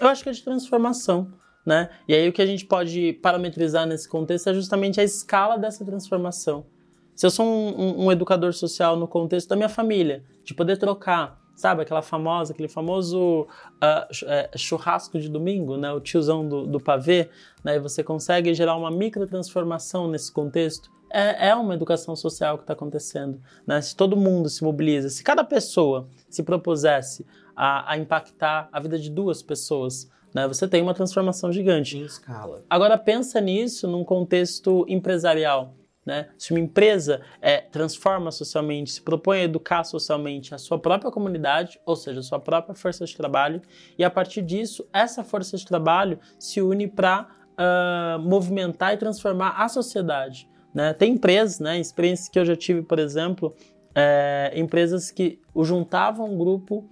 Eu 0.00 0.08
acho 0.08 0.22
que 0.24 0.28
é 0.28 0.32
de 0.32 0.42
transformação. 0.42 1.32
Né? 1.64 1.88
E 2.08 2.14
aí 2.14 2.28
o 2.28 2.32
que 2.32 2.42
a 2.42 2.46
gente 2.46 2.66
pode 2.66 3.12
parametrizar 3.22 3.86
nesse 3.86 4.08
contexto 4.08 4.50
é 4.50 4.54
justamente 4.54 5.00
a 5.00 5.04
escala 5.04 5.56
dessa 5.56 5.84
transformação. 5.84 6.66
Se 7.14 7.24
eu 7.24 7.30
sou 7.30 7.46
um, 7.46 7.80
um, 7.80 8.06
um 8.06 8.12
educador 8.12 8.52
social 8.52 8.96
no 8.96 9.06
contexto 9.06 9.48
da 9.48 9.54
minha 9.54 9.68
família, 9.68 10.24
de 10.42 10.54
poder 10.54 10.76
trocar, 10.76 11.40
sabe, 11.62 11.82
aquela 11.82 12.02
famosa, 12.02 12.52
aquele 12.52 12.66
famoso 12.68 13.42
uh, 13.42 14.58
churrasco 14.58 15.16
de 15.16 15.28
domingo, 15.28 15.76
né, 15.76 15.92
o 15.92 16.00
tiozão 16.00 16.46
do, 16.46 16.66
do 16.66 16.80
pavê, 16.80 17.30
né, 17.62 17.76
e 17.76 17.78
você 17.78 18.02
consegue 18.02 18.52
gerar 18.52 18.74
uma 18.74 18.90
micro 18.90 19.24
transformação 19.28 20.08
nesse 20.08 20.32
contexto, 20.32 20.90
é, 21.08 21.50
é 21.50 21.54
uma 21.54 21.74
educação 21.74 22.16
social 22.16 22.56
que 22.58 22.64
está 22.64 22.72
acontecendo. 22.72 23.40
Né? 23.64 23.80
Se 23.80 23.94
todo 23.94 24.16
mundo 24.16 24.48
se 24.48 24.64
mobiliza, 24.64 25.08
se 25.08 25.22
cada 25.22 25.44
pessoa 25.44 26.08
se 26.28 26.42
propusesse 26.42 27.24
a, 27.54 27.92
a 27.92 27.96
impactar 27.96 28.68
a 28.72 28.80
vida 28.80 28.98
de 28.98 29.08
duas 29.08 29.40
pessoas, 29.40 30.10
né, 30.34 30.48
você 30.48 30.66
tem 30.66 30.82
uma 30.82 30.94
transformação 30.94 31.52
gigante. 31.52 31.96
Em 31.96 32.02
escala. 32.02 32.64
Agora 32.68 32.98
pensa 32.98 33.40
nisso 33.40 33.86
num 33.86 34.02
contexto 34.02 34.84
empresarial. 34.88 35.74
Né? 36.04 36.28
Se 36.36 36.52
uma 36.52 36.58
empresa 36.58 37.22
é, 37.40 37.58
transforma 37.58 38.32
socialmente, 38.32 38.90
se 38.90 39.02
propõe 39.02 39.38
a 39.38 39.44
educar 39.44 39.84
socialmente 39.84 40.54
a 40.54 40.58
sua 40.58 40.78
própria 40.78 41.12
comunidade, 41.12 41.80
ou 41.86 41.94
seja, 41.94 42.20
a 42.20 42.22
sua 42.22 42.40
própria 42.40 42.74
força 42.74 43.04
de 43.04 43.16
trabalho, 43.16 43.62
e 43.96 44.02
a 44.02 44.10
partir 44.10 44.42
disso, 44.42 44.86
essa 44.92 45.22
força 45.22 45.56
de 45.56 45.64
trabalho 45.64 46.18
se 46.38 46.60
une 46.60 46.88
para 46.88 47.28
uh, 47.52 48.18
movimentar 48.18 48.94
e 48.94 48.96
transformar 48.96 49.50
a 49.50 49.68
sociedade. 49.68 50.48
Né? 50.74 50.92
Tem 50.92 51.12
empresas, 51.12 51.60
né, 51.60 51.78
experiências 51.78 52.28
que 52.28 52.38
eu 52.38 52.44
já 52.44 52.56
tive, 52.56 52.82
por 52.82 52.98
exemplo, 52.98 53.54
é, 53.94 54.52
empresas 54.56 55.10
que 55.10 55.38
juntavam 55.54 56.32
um 56.32 56.38
grupo 56.38 56.88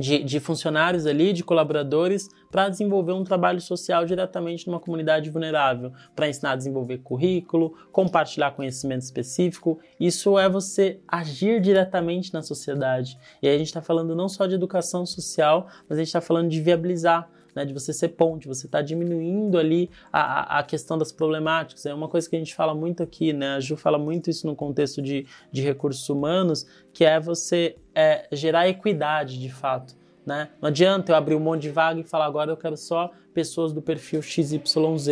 de, 0.00 0.24
de 0.24 0.40
funcionários 0.40 1.06
ali, 1.06 1.32
de 1.32 1.44
colaboradores, 1.44 2.28
para 2.50 2.68
desenvolver 2.68 3.12
um 3.12 3.22
trabalho 3.22 3.60
social 3.60 4.06
diretamente 4.06 4.66
numa 4.66 4.80
comunidade 4.80 5.28
vulnerável, 5.28 5.92
para 6.16 6.28
ensinar 6.28 6.52
a 6.52 6.56
desenvolver 6.56 6.98
currículo, 6.98 7.74
compartilhar 7.92 8.52
conhecimento 8.52 9.02
específico. 9.02 9.78
Isso 10.00 10.38
é 10.38 10.48
você 10.48 11.00
agir 11.06 11.60
diretamente 11.60 12.32
na 12.32 12.42
sociedade. 12.42 13.18
E 13.42 13.48
aí 13.48 13.54
a 13.54 13.58
gente 13.58 13.68
está 13.68 13.82
falando 13.82 14.16
não 14.16 14.28
só 14.28 14.46
de 14.46 14.54
educação 14.54 15.04
social, 15.04 15.68
mas 15.88 15.98
a 15.98 16.00
gente 16.00 16.08
está 16.08 16.20
falando 16.20 16.48
de 16.48 16.60
viabilizar 16.60 17.28
né, 17.54 17.64
de 17.64 17.72
você 17.72 17.92
ser 17.92 18.08
ponte, 18.08 18.48
você 18.48 18.66
está 18.66 18.80
diminuindo 18.82 19.58
ali 19.58 19.90
a, 20.12 20.58
a 20.58 20.62
questão 20.62 20.96
das 20.96 21.12
problemáticas. 21.12 21.86
É 21.86 21.94
uma 21.94 22.08
coisa 22.08 22.28
que 22.28 22.36
a 22.36 22.38
gente 22.38 22.54
fala 22.54 22.74
muito 22.74 23.02
aqui, 23.02 23.32
né? 23.32 23.56
A 23.56 23.60
Ju 23.60 23.76
fala 23.76 23.98
muito 23.98 24.30
isso 24.30 24.46
no 24.46 24.54
contexto 24.54 25.00
de, 25.02 25.26
de 25.50 25.62
recursos 25.62 26.08
humanos, 26.08 26.66
que 26.92 27.04
é 27.04 27.18
você 27.18 27.76
é, 27.94 28.28
gerar 28.32 28.68
equidade 28.68 29.38
de 29.38 29.50
fato. 29.50 29.98
Né? 30.24 30.50
Não 30.60 30.68
adianta 30.68 31.12
eu 31.12 31.16
abrir 31.16 31.34
um 31.34 31.40
monte 31.40 31.62
de 31.62 31.70
vaga 31.70 31.98
e 31.98 32.04
falar 32.04 32.26
agora 32.26 32.50
eu 32.50 32.56
quero 32.56 32.76
só 32.76 33.10
pessoas 33.32 33.72
do 33.72 33.80
perfil 33.80 34.20
XYZ, 34.20 35.06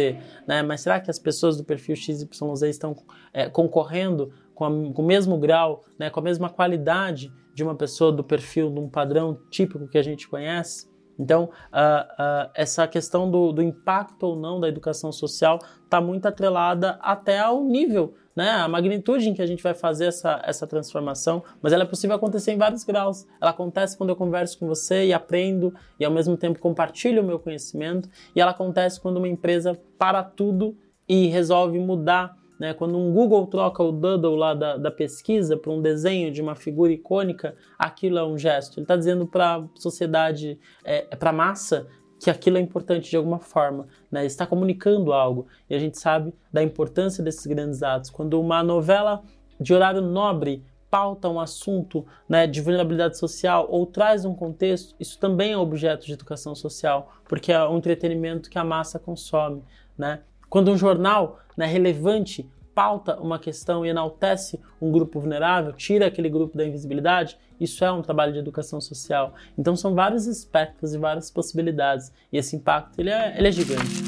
né? 0.47 0.62
Mas 0.62 0.83
será 0.83 1.00
que 1.00 1.11
as 1.11 1.18
pessoas 1.18 1.57
do 1.57 1.64
perfil 1.64 1.97
XYZ 1.97 2.62
estão 2.68 2.95
é, 3.33 3.49
concorrendo 3.49 4.33
com, 4.54 4.64
a, 4.64 4.68
com, 4.68 5.02
o 5.02 5.07
mesmo 5.07 5.38
grau, 5.38 5.85
né? 5.99 6.11
com 6.11 6.21
a 6.21 6.23
mesma 6.23 6.50
qualidade 6.50 7.33
de 7.54 7.62
uma 7.62 7.75
pessoa 7.75 8.12
do 8.12 8.23
perfil 8.23 8.71
de 8.71 8.78
um 8.78 8.88
padrão 8.88 9.40
típico 9.50 9.88
que 9.88 9.99
a 9.99 10.02
gente 10.02 10.28
conhece? 10.28 10.88
Então, 11.18 11.44
uh, 11.44 11.46
uh, 11.48 12.50
essa 12.54 12.87
questão 12.87 13.30
do, 13.30 13.52
do, 13.52 13.60
impacto 13.60 14.22
ou 14.25 14.37
não 14.37 14.60
da 14.60 14.68
educação 14.68 15.10
social 15.10 15.58
está 15.84 16.00
muito 16.00 16.26
atrelada 16.26 16.98
até 17.02 17.40
ao 17.40 17.64
nível, 17.64 18.14
né, 18.37 18.50
a 18.50 18.68
magnitude 18.68 19.28
em 19.28 19.34
que 19.34 19.42
a 19.42 19.46
gente 19.46 19.62
vai 19.62 19.75
fazer 19.75 20.06
essa, 20.06 20.40
essa 20.44 20.64
transformação, 20.64 21.42
mas 21.60 21.72
ela 21.72 21.82
é 21.82 21.87
possível 21.87 22.14
acontecer 22.14 22.52
em 22.52 22.56
vários 22.56 22.84
graus. 22.84 23.26
Ela 23.40 23.50
acontece 23.50 23.98
quando 23.98 24.10
eu 24.10 24.16
converso 24.16 24.56
com 24.58 24.66
você 24.68 25.06
e 25.06 25.12
aprendo 25.12 25.75
e 25.98 26.04
ao 26.04 26.12
mesmo 26.12 26.37
tempo 26.37 26.60
compartilho 26.60 27.20
o 27.20 27.26
meu 27.26 27.40
conhecimento, 27.40 28.08
e 28.37 28.40
ela 28.40 28.52
acontece 28.52 29.00
quando 29.00 29.16
uma 29.16 29.26
empresa 29.28 29.76
para 29.98 30.22
tudo 30.22 30.76
e 31.08 31.26
resolve 31.26 31.78
mudar 31.80 32.37
né? 32.58 32.74
Quando 32.74 32.98
um 32.98 33.12
Google 33.12 33.46
troca 33.46 33.82
o 33.82 33.92
doodle 33.92 34.34
lá 34.34 34.54
da, 34.54 34.76
da 34.76 34.90
pesquisa 34.90 35.56
para 35.56 35.70
um 35.70 35.80
desenho 35.80 36.30
de 36.30 36.42
uma 36.42 36.54
figura 36.54 36.92
icônica, 36.92 37.54
aquilo 37.78 38.18
é 38.18 38.24
um 38.24 38.36
gesto. 38.36 38.78
Ele 38.78 38.84
está 38.84 38.96
dizendo 38.96 39.26
para 39.26 39.56
a 39.56 39.64
sociedade, 39.74 40.58
é, 40.84 41.06
é 41.10 41.16
para 41.16 41.30
a 41.30 41.32
massa, 41.32 41.86
que 42.18 42.30
aquilo 42.30 42.58
é 42.58 42.60
importante 42.60 43.08
de 43.08 43.16
alguma 43.16 43.38
forma, 43.38 43.86
né? 44.10 44.26
está 44.26 44.44
comunicando 44.46 45.12
algo. 45.12 45.46
E 45.70 45.74
a 45.74 45.78
gente 45.78 45.98
sabe 45.98 46.34
da 46.52 46.62
importância 46.62 47.22
desses 47.22 47.46
grandes 47.46 47.82
atos. 47.82 48.10
Quando 48.10 48.40
uma 48.40 48.62
novela 48.62 49.22
de 49.60 49.72
horário 49.72 50.02
nobre 50.02 50.64
pauta 50.90 51.28
um 51.28 51.38
assunto 51.38 52.06
né, 52.28 52.46
de 52.46 52.60
vulnerabilidade 52.60 53.18
social 53.18 53.66
ou 53.70 53.86
traz 53.86 54.24
um 54.24 54.34
contexto, 54.34 54.94
isso 54.98 55.18
também 55.18 55.52
é 55.52 55.56
objeto 55.56 56.06
de 56.06 56.12
educação 56.14 56.54
social, 56.54 57.12
porque 57.28 57.52
é 57.52 57.68
um 57.68 57.76
entretenimento 57.76 58.48
que 58.48 58.58
a 58.58 58.64
massa 58.64 58.98
consome. 58.98 59.62
Né? 59.96 60.20
Quando 60.48 60.70
um 60.70 60.78
jornal 60.78 61.40
né, 61.56 61.66
relevante 61.66 62.48
pauta 62.74 63.20
uma 63.20 63.38
questão 63.38 63.84
e 63.84 63.88
enaltece 63.88 64.58
um 64.80 64.90
grupo 64.90 65.20
vulnerável, 65.20 65.72
tira 65.72 66.06
aquele 66.06 66.30
grupo 66.30 66.56
da 66.56 66.64
invisibilidade, 66.64 67.36
isso 67.60 67.84
é 67.84 67.90
um 67.90 68.00
trabalho 68.00 68.32
de 68.32 68.38
educação 68.38 68.80
social. 68.80 69.34
Então 69.58 69.76
são 69.76 69.94
vários 69.94 70.26
espectros 70.26 70.94
e 70.94 70.98
várias 70.98 71.30
possibilidades. 71.30 72.12
E 72.32 72.38
esse 72.38 72.56
impacto 72.56 72.98
ele 72.98 73.10
é, 73.10 73.36
ele 73.36 73.48
é 73.48 73.52
gigante. 73.52 74.02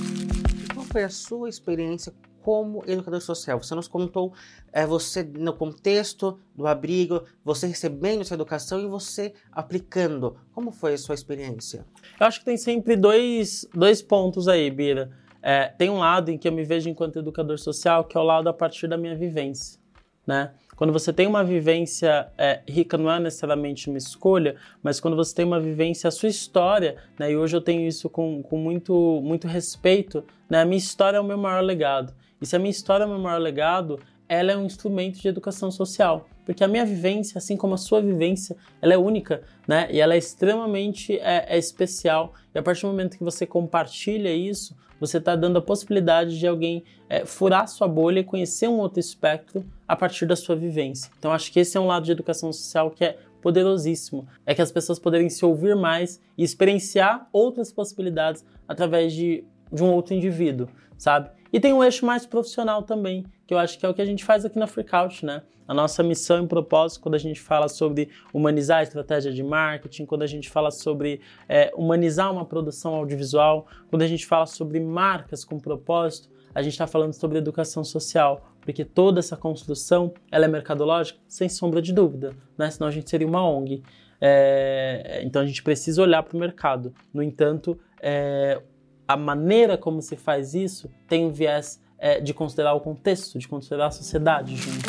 Qual 0.72 0.86
foi 0.86 1.02
a 1.02 1.10
sua 1.10 1.48
experiência 1.48 2.14
como 2.42 2.82
educador 2.86 3.20
social? 3.20 3.62
Você 3.62 3.74
nos 3.74 3.88
contou 3.88 4.32
é, 4.72 4.86
você 4.86 5.22
no 5.22 5.52
contexto 5.52 6.38
do 6.54 6.66
abrigo, 6.66 7.24
você 7.44 7.66
recebendo 7.66 8.20
essa 8.20 8.34
educação 8.34 8.80
e 8.80 8.86
você 8.86 9.34
aplicando. 9.52 10.36
Como 10.54 10.70
foi 10.70 10.94
a 10.94 10.98
sua 10.98 11.16
experiência? 11.16 11.84
Eu 12.18 12.26
acho 12.26 12.38
que 12.38 12.44
tem 12.46 12.56
sempre 12.56 12.96
dois, 12.96 13.68
dois 13.74 14.00
pontos 14.00 14.48
aí, 14.48 14.70
Bira. 14.70 15.10
É, 15.42 15.66
tem 15.66 15.88
um 15.90 15.98
lado 15.98 16.30
em 16.30 16.38
que 16.38 16.46
eu 16.46 16.52
me 16.52 16.64
vejo 16.64 16.88
enquanto 16.88 17.18
educador 17.18 17.58
social, 17.58 18.04
que 18.04 18.16
é 18.16 18.20
o 18.20 18.24
lado 18.24 18.48
a 18.48 18.52
partir 18.52 18.86
da 18.86 18.96
minha 18.96 19.14
vivência, 19.14 19.78
né? 20.26 20.52
Quando 20.76 20.94
você 20.94 21.12
tem 21.12 21.26
uma 21.26 21.44
vivência 21.44 22.28
é, 22.38 22.60
rica, 22.66 22.96
não 22.96 23.12
é 23.12 23.20
necessariamente 23.20 23.90
uma 23.90 23.98
escolha, 23.98 24.56
mas 24.82 24.98
quando 24.98 25.14
você 25.14 25.34
tem 25.34 25.44
uma 25.44 25.60
vivência, 25.60 26.08
a 26.08 26.10
sua 26.10 26.30
história, 26.30 26.96
né? 27.18 27.30
E 27.30 27.36
hoje 27.36 27.54
eu 27.54 27.60
tenho 27.60 27.86
isso 27.86 28.08
com, 28.08 28.42
com 28.42 28.56
muito, 28.56 29.20
muito 29.22 29.46
respeito, 29.46 30.24
né? 30.48 30.62
A 30.62 30.64
minha 30.64 30.78
história 30.78 31.18
é 31.18 31.20
o 31.20 31.24
meu 31.24 31.36
maior 31.36 31.62
legado. 31.62 32.14
E 32.40 32.46
se 32.46 32.56
a 32.56 32.58
minha 32.58 32.70
história 32.70 33.04
é 33.04 33.06
o 33.06 33.10
meu 33.10 33.18
maior 33.18 33.38
legado, 33.38 34.00
ela 34.26 34.52
é 34.52 34.56
um 34.56 34.64
instrumento 34.64 35.20
de 35.20 35.28
educação 35.28 35.70
social, 35.70 36.26
porque 36.46 36.64
a 36.64 36.68
minha 36.68 36.86
vivência, 36.86 37.36
assim 37.36 37.56
como 37.56 37.74
a 37.74 37.76
sua 37.76 38.00
vivência, 38.00 38.56
ela 38.80 38.94
é 38.94 38.96
única, 38.96 39.42
né? 39.68 39.86
E 39.90 40.00
ela 40.00 40.14
é 40.14 40.18
extremamente 40.18 41.18
é, 41.18 41.44
é 41.48 41.58
especial. 41.58 42.32
E 42.54 42.58
a 42.58 42.62
partir 42.62 42.82
do 42.82 42.88
momento 42.88 43.18
que 43.18 43.24
você 43.24 43.44
compartilha 43.44 44.32
isso, 44.32 44.74
você 45.00 45.16
está 45.16 45.34
dando 45.34 45.58
a 45.58 45.62
possibilidade 45.62 46.38
de 46.38 46.46
alguém 46.46 46.84
é, 47.08 47.24
furar 47.24 47.66
sua 47.66 47.88
bolha 47.88 48.20
e 48.20 48.24
conhecer 48.24 48.68
um 48.68 48.78
outro 48.78 49.00
espectro 49.00 49.64
a 49.88 49.96
partir 49.96 50.26
da 50.26 50.36
sua 50.36 50.54
vivência. 50.54 51.10
Então, 51.18 51.32
acho 51.32 51.50
que 51.50 51.58
esse 51.58 51.76
é 51.76 51.80
um 51.80 51.86
lado 51.86 52.04
de 52.04 52.12
educação 52.12 52.52
social 52.52 52.90
que 52.90 53.04
é 53.04 53.18
poderosíssimo. 53.40 54.28
É 54.44 54.54
que 54.54 54.62
as 54.62 54.70
pessoas 54.70 54.98
poderem 54.98 55.28
se 55.30 55.44
ouvir 55.44 55.74
mais 55.74 56.20
e 56.36 56.44
experienciar 56.44 57.28
outras 57.32 57.72
possibilidades 57.72 58.44
através 58.68 59.12
de, 59.12 59.42
de 59.72 59.82
um 59.82 59.90
outro 59.92 60.14
indivíduo, 60.14 60.68
sabe? 60.96 61.30
E 61.52 61.58
tem 61.58 61.72
um 61.72 61.82
eixo 61.82 62.06
mais 62.06 62.26
profissional 62.26 62.82
também, 62.82 63.24
que 63.50 63.54
eu 63.54 63.58
acho 63.58 63.80
que 63.80 63.84
é 63.84 63.88
o 63.88 63.92
que 63.92 64.00
a 64.00 64.04
gente 64.04 64.24
faz 64.24 64.44
aqui 64.44 64.56
na 64.56 64.68
Freakout, 64.68 65.26
né? 65.26 65.42
A 65.66 65.74
nossa 65.74 66.04
missão 66.04 66.44
e 66.44 66.46
propósito, 66.46 67.00
quando 67.00 67.16
a 67.16 67.18
gente 67.18 67.40
fala 67.40 67.66
sobre 67.66 68.08
humanizar 68.32 68.78
a 68.78 68.82
estratégia 68.84 69.32
de 69.32 69.42
marketing, 69.42 70.06
quando 70.06 70.22
a 70.22 70.26
gente 70.28 70.48
fala 70.48 70.70
sobre 70.70 71.20
é, 71.48 71.72
humanizar 71.74 72.30
uma 72.30 72.44
produção 72.44 72.94
audiovisual, 72.94 73.66
quando 73.88 74.02
a 74.02 74.06
gente 74.06 74.24
fala 74.24 74.46
sobre 74.46 74.78
marcas 74.78 75.44
com 75.44 75.58
propósito, 75.58 76.28
a 76.54 76.62
gente 76.62 76.74
está 76.74 76.86
falando 76.86 77.12
sobre 77.12 77.38
educação 77.38 77.82
social, 77.82 78.48
porque 78.60 78.84
toda 78.84 79.18
essa 79.18 79.36
construção 79.36 80.14
ela 80.30 80.44
é 80.44 80.48
mercadológica, 80.48 81.18
sem 81.26 81.48
sombra 81.48 81.82
de 81.82 81.92
dúvida, 81.92 82.36
né? 82.56 82.70
senão 82.70 82.86
a 82.86 82.92
gente 82.92 83.10
seria 83.10 83.26
uma 83.26 83.44
ONG. 83.44 83.82
É, 84.20 85.22
então 85.24 85.42
a 85.42 85.46
gente 85.46 85.60
precisa 85.60 86.00
olhar 86.00 86.22
para 86.22 86.36
o 86.36 86.38
mercado. 86.38 86.94
No 87.12 87.20
entanto, 87.20 87.76
é, 88.00 88.62
a 89.08 89.16
maneira 89.16 89.76
como 89.76 90.00
se 90.00 90.14
faz 90.14 90.54
isso 90.54 90.88
tem 91.08 91.26
um 91.26 91.32
viés 91.32 91.80
é, 92.00 92.18
de 92.18 92.32
considerar 92.32 92.72
o 92.72 92.80
contexto, 92.80 93.38
de 93.38 93.46
considerar 93.46 93.88
a 93.88 93.90
sociedade 93.90 94.56
junto. 94.56 94.88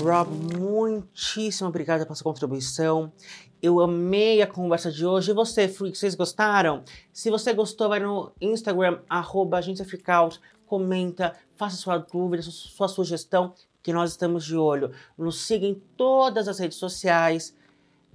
Rob, 0.00 0.58
muitíssimo 0.58 1.68
obrigada 1.68 2.04
pela 2.04 2.16
sua 2.16 2.24
contribuição. 2.24 3.12
Eu 3.62 3.80
amei 3.80 4.42
a 4.42 4.46
conversa 4.46 4.90
de 4.90 5.06
hoje. 5.06 5.30
E 5.30 5.34
você, 5.34 5.68
Freak, 5.68 5.96
vocês 5.96 6.14
gostaram? 6.14 6.82
Se 7.12 7.30
você 7.30 7.52
gostou, 7.52 7.88
vai 7.88 8.00
no 8.00 8.32
Instagram, 8.40 8.98
arroba 9.08 9.60
comenta, 10.66 11.34
faça 11.56 11.76
sua 11.76 11.98
dúvida, 11.98 12.42
sua 12.42 12.88
sugestão, 12.88 13.54
que 13.82 13.92
nós 13.92 14.10
estamos 14.10 14.44
de 14.44 14.56
olho. 14.56 14.90
Nos 15.16 15.42
siga 15.42 15.66
em 15.66 15.74
todas 15.96 16.48
as 16.48 16.58
redes 16.58 16.78
sociais. 16.78 17.54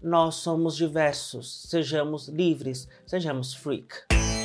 Nós 0.02 0.36
somos 0.36 0.76
diversos. 0.76 1.64
Sejamos 1.70 2.28
livres, 2.28 2.88
sejamos 3.06 3.54
freak. 3.54 4.39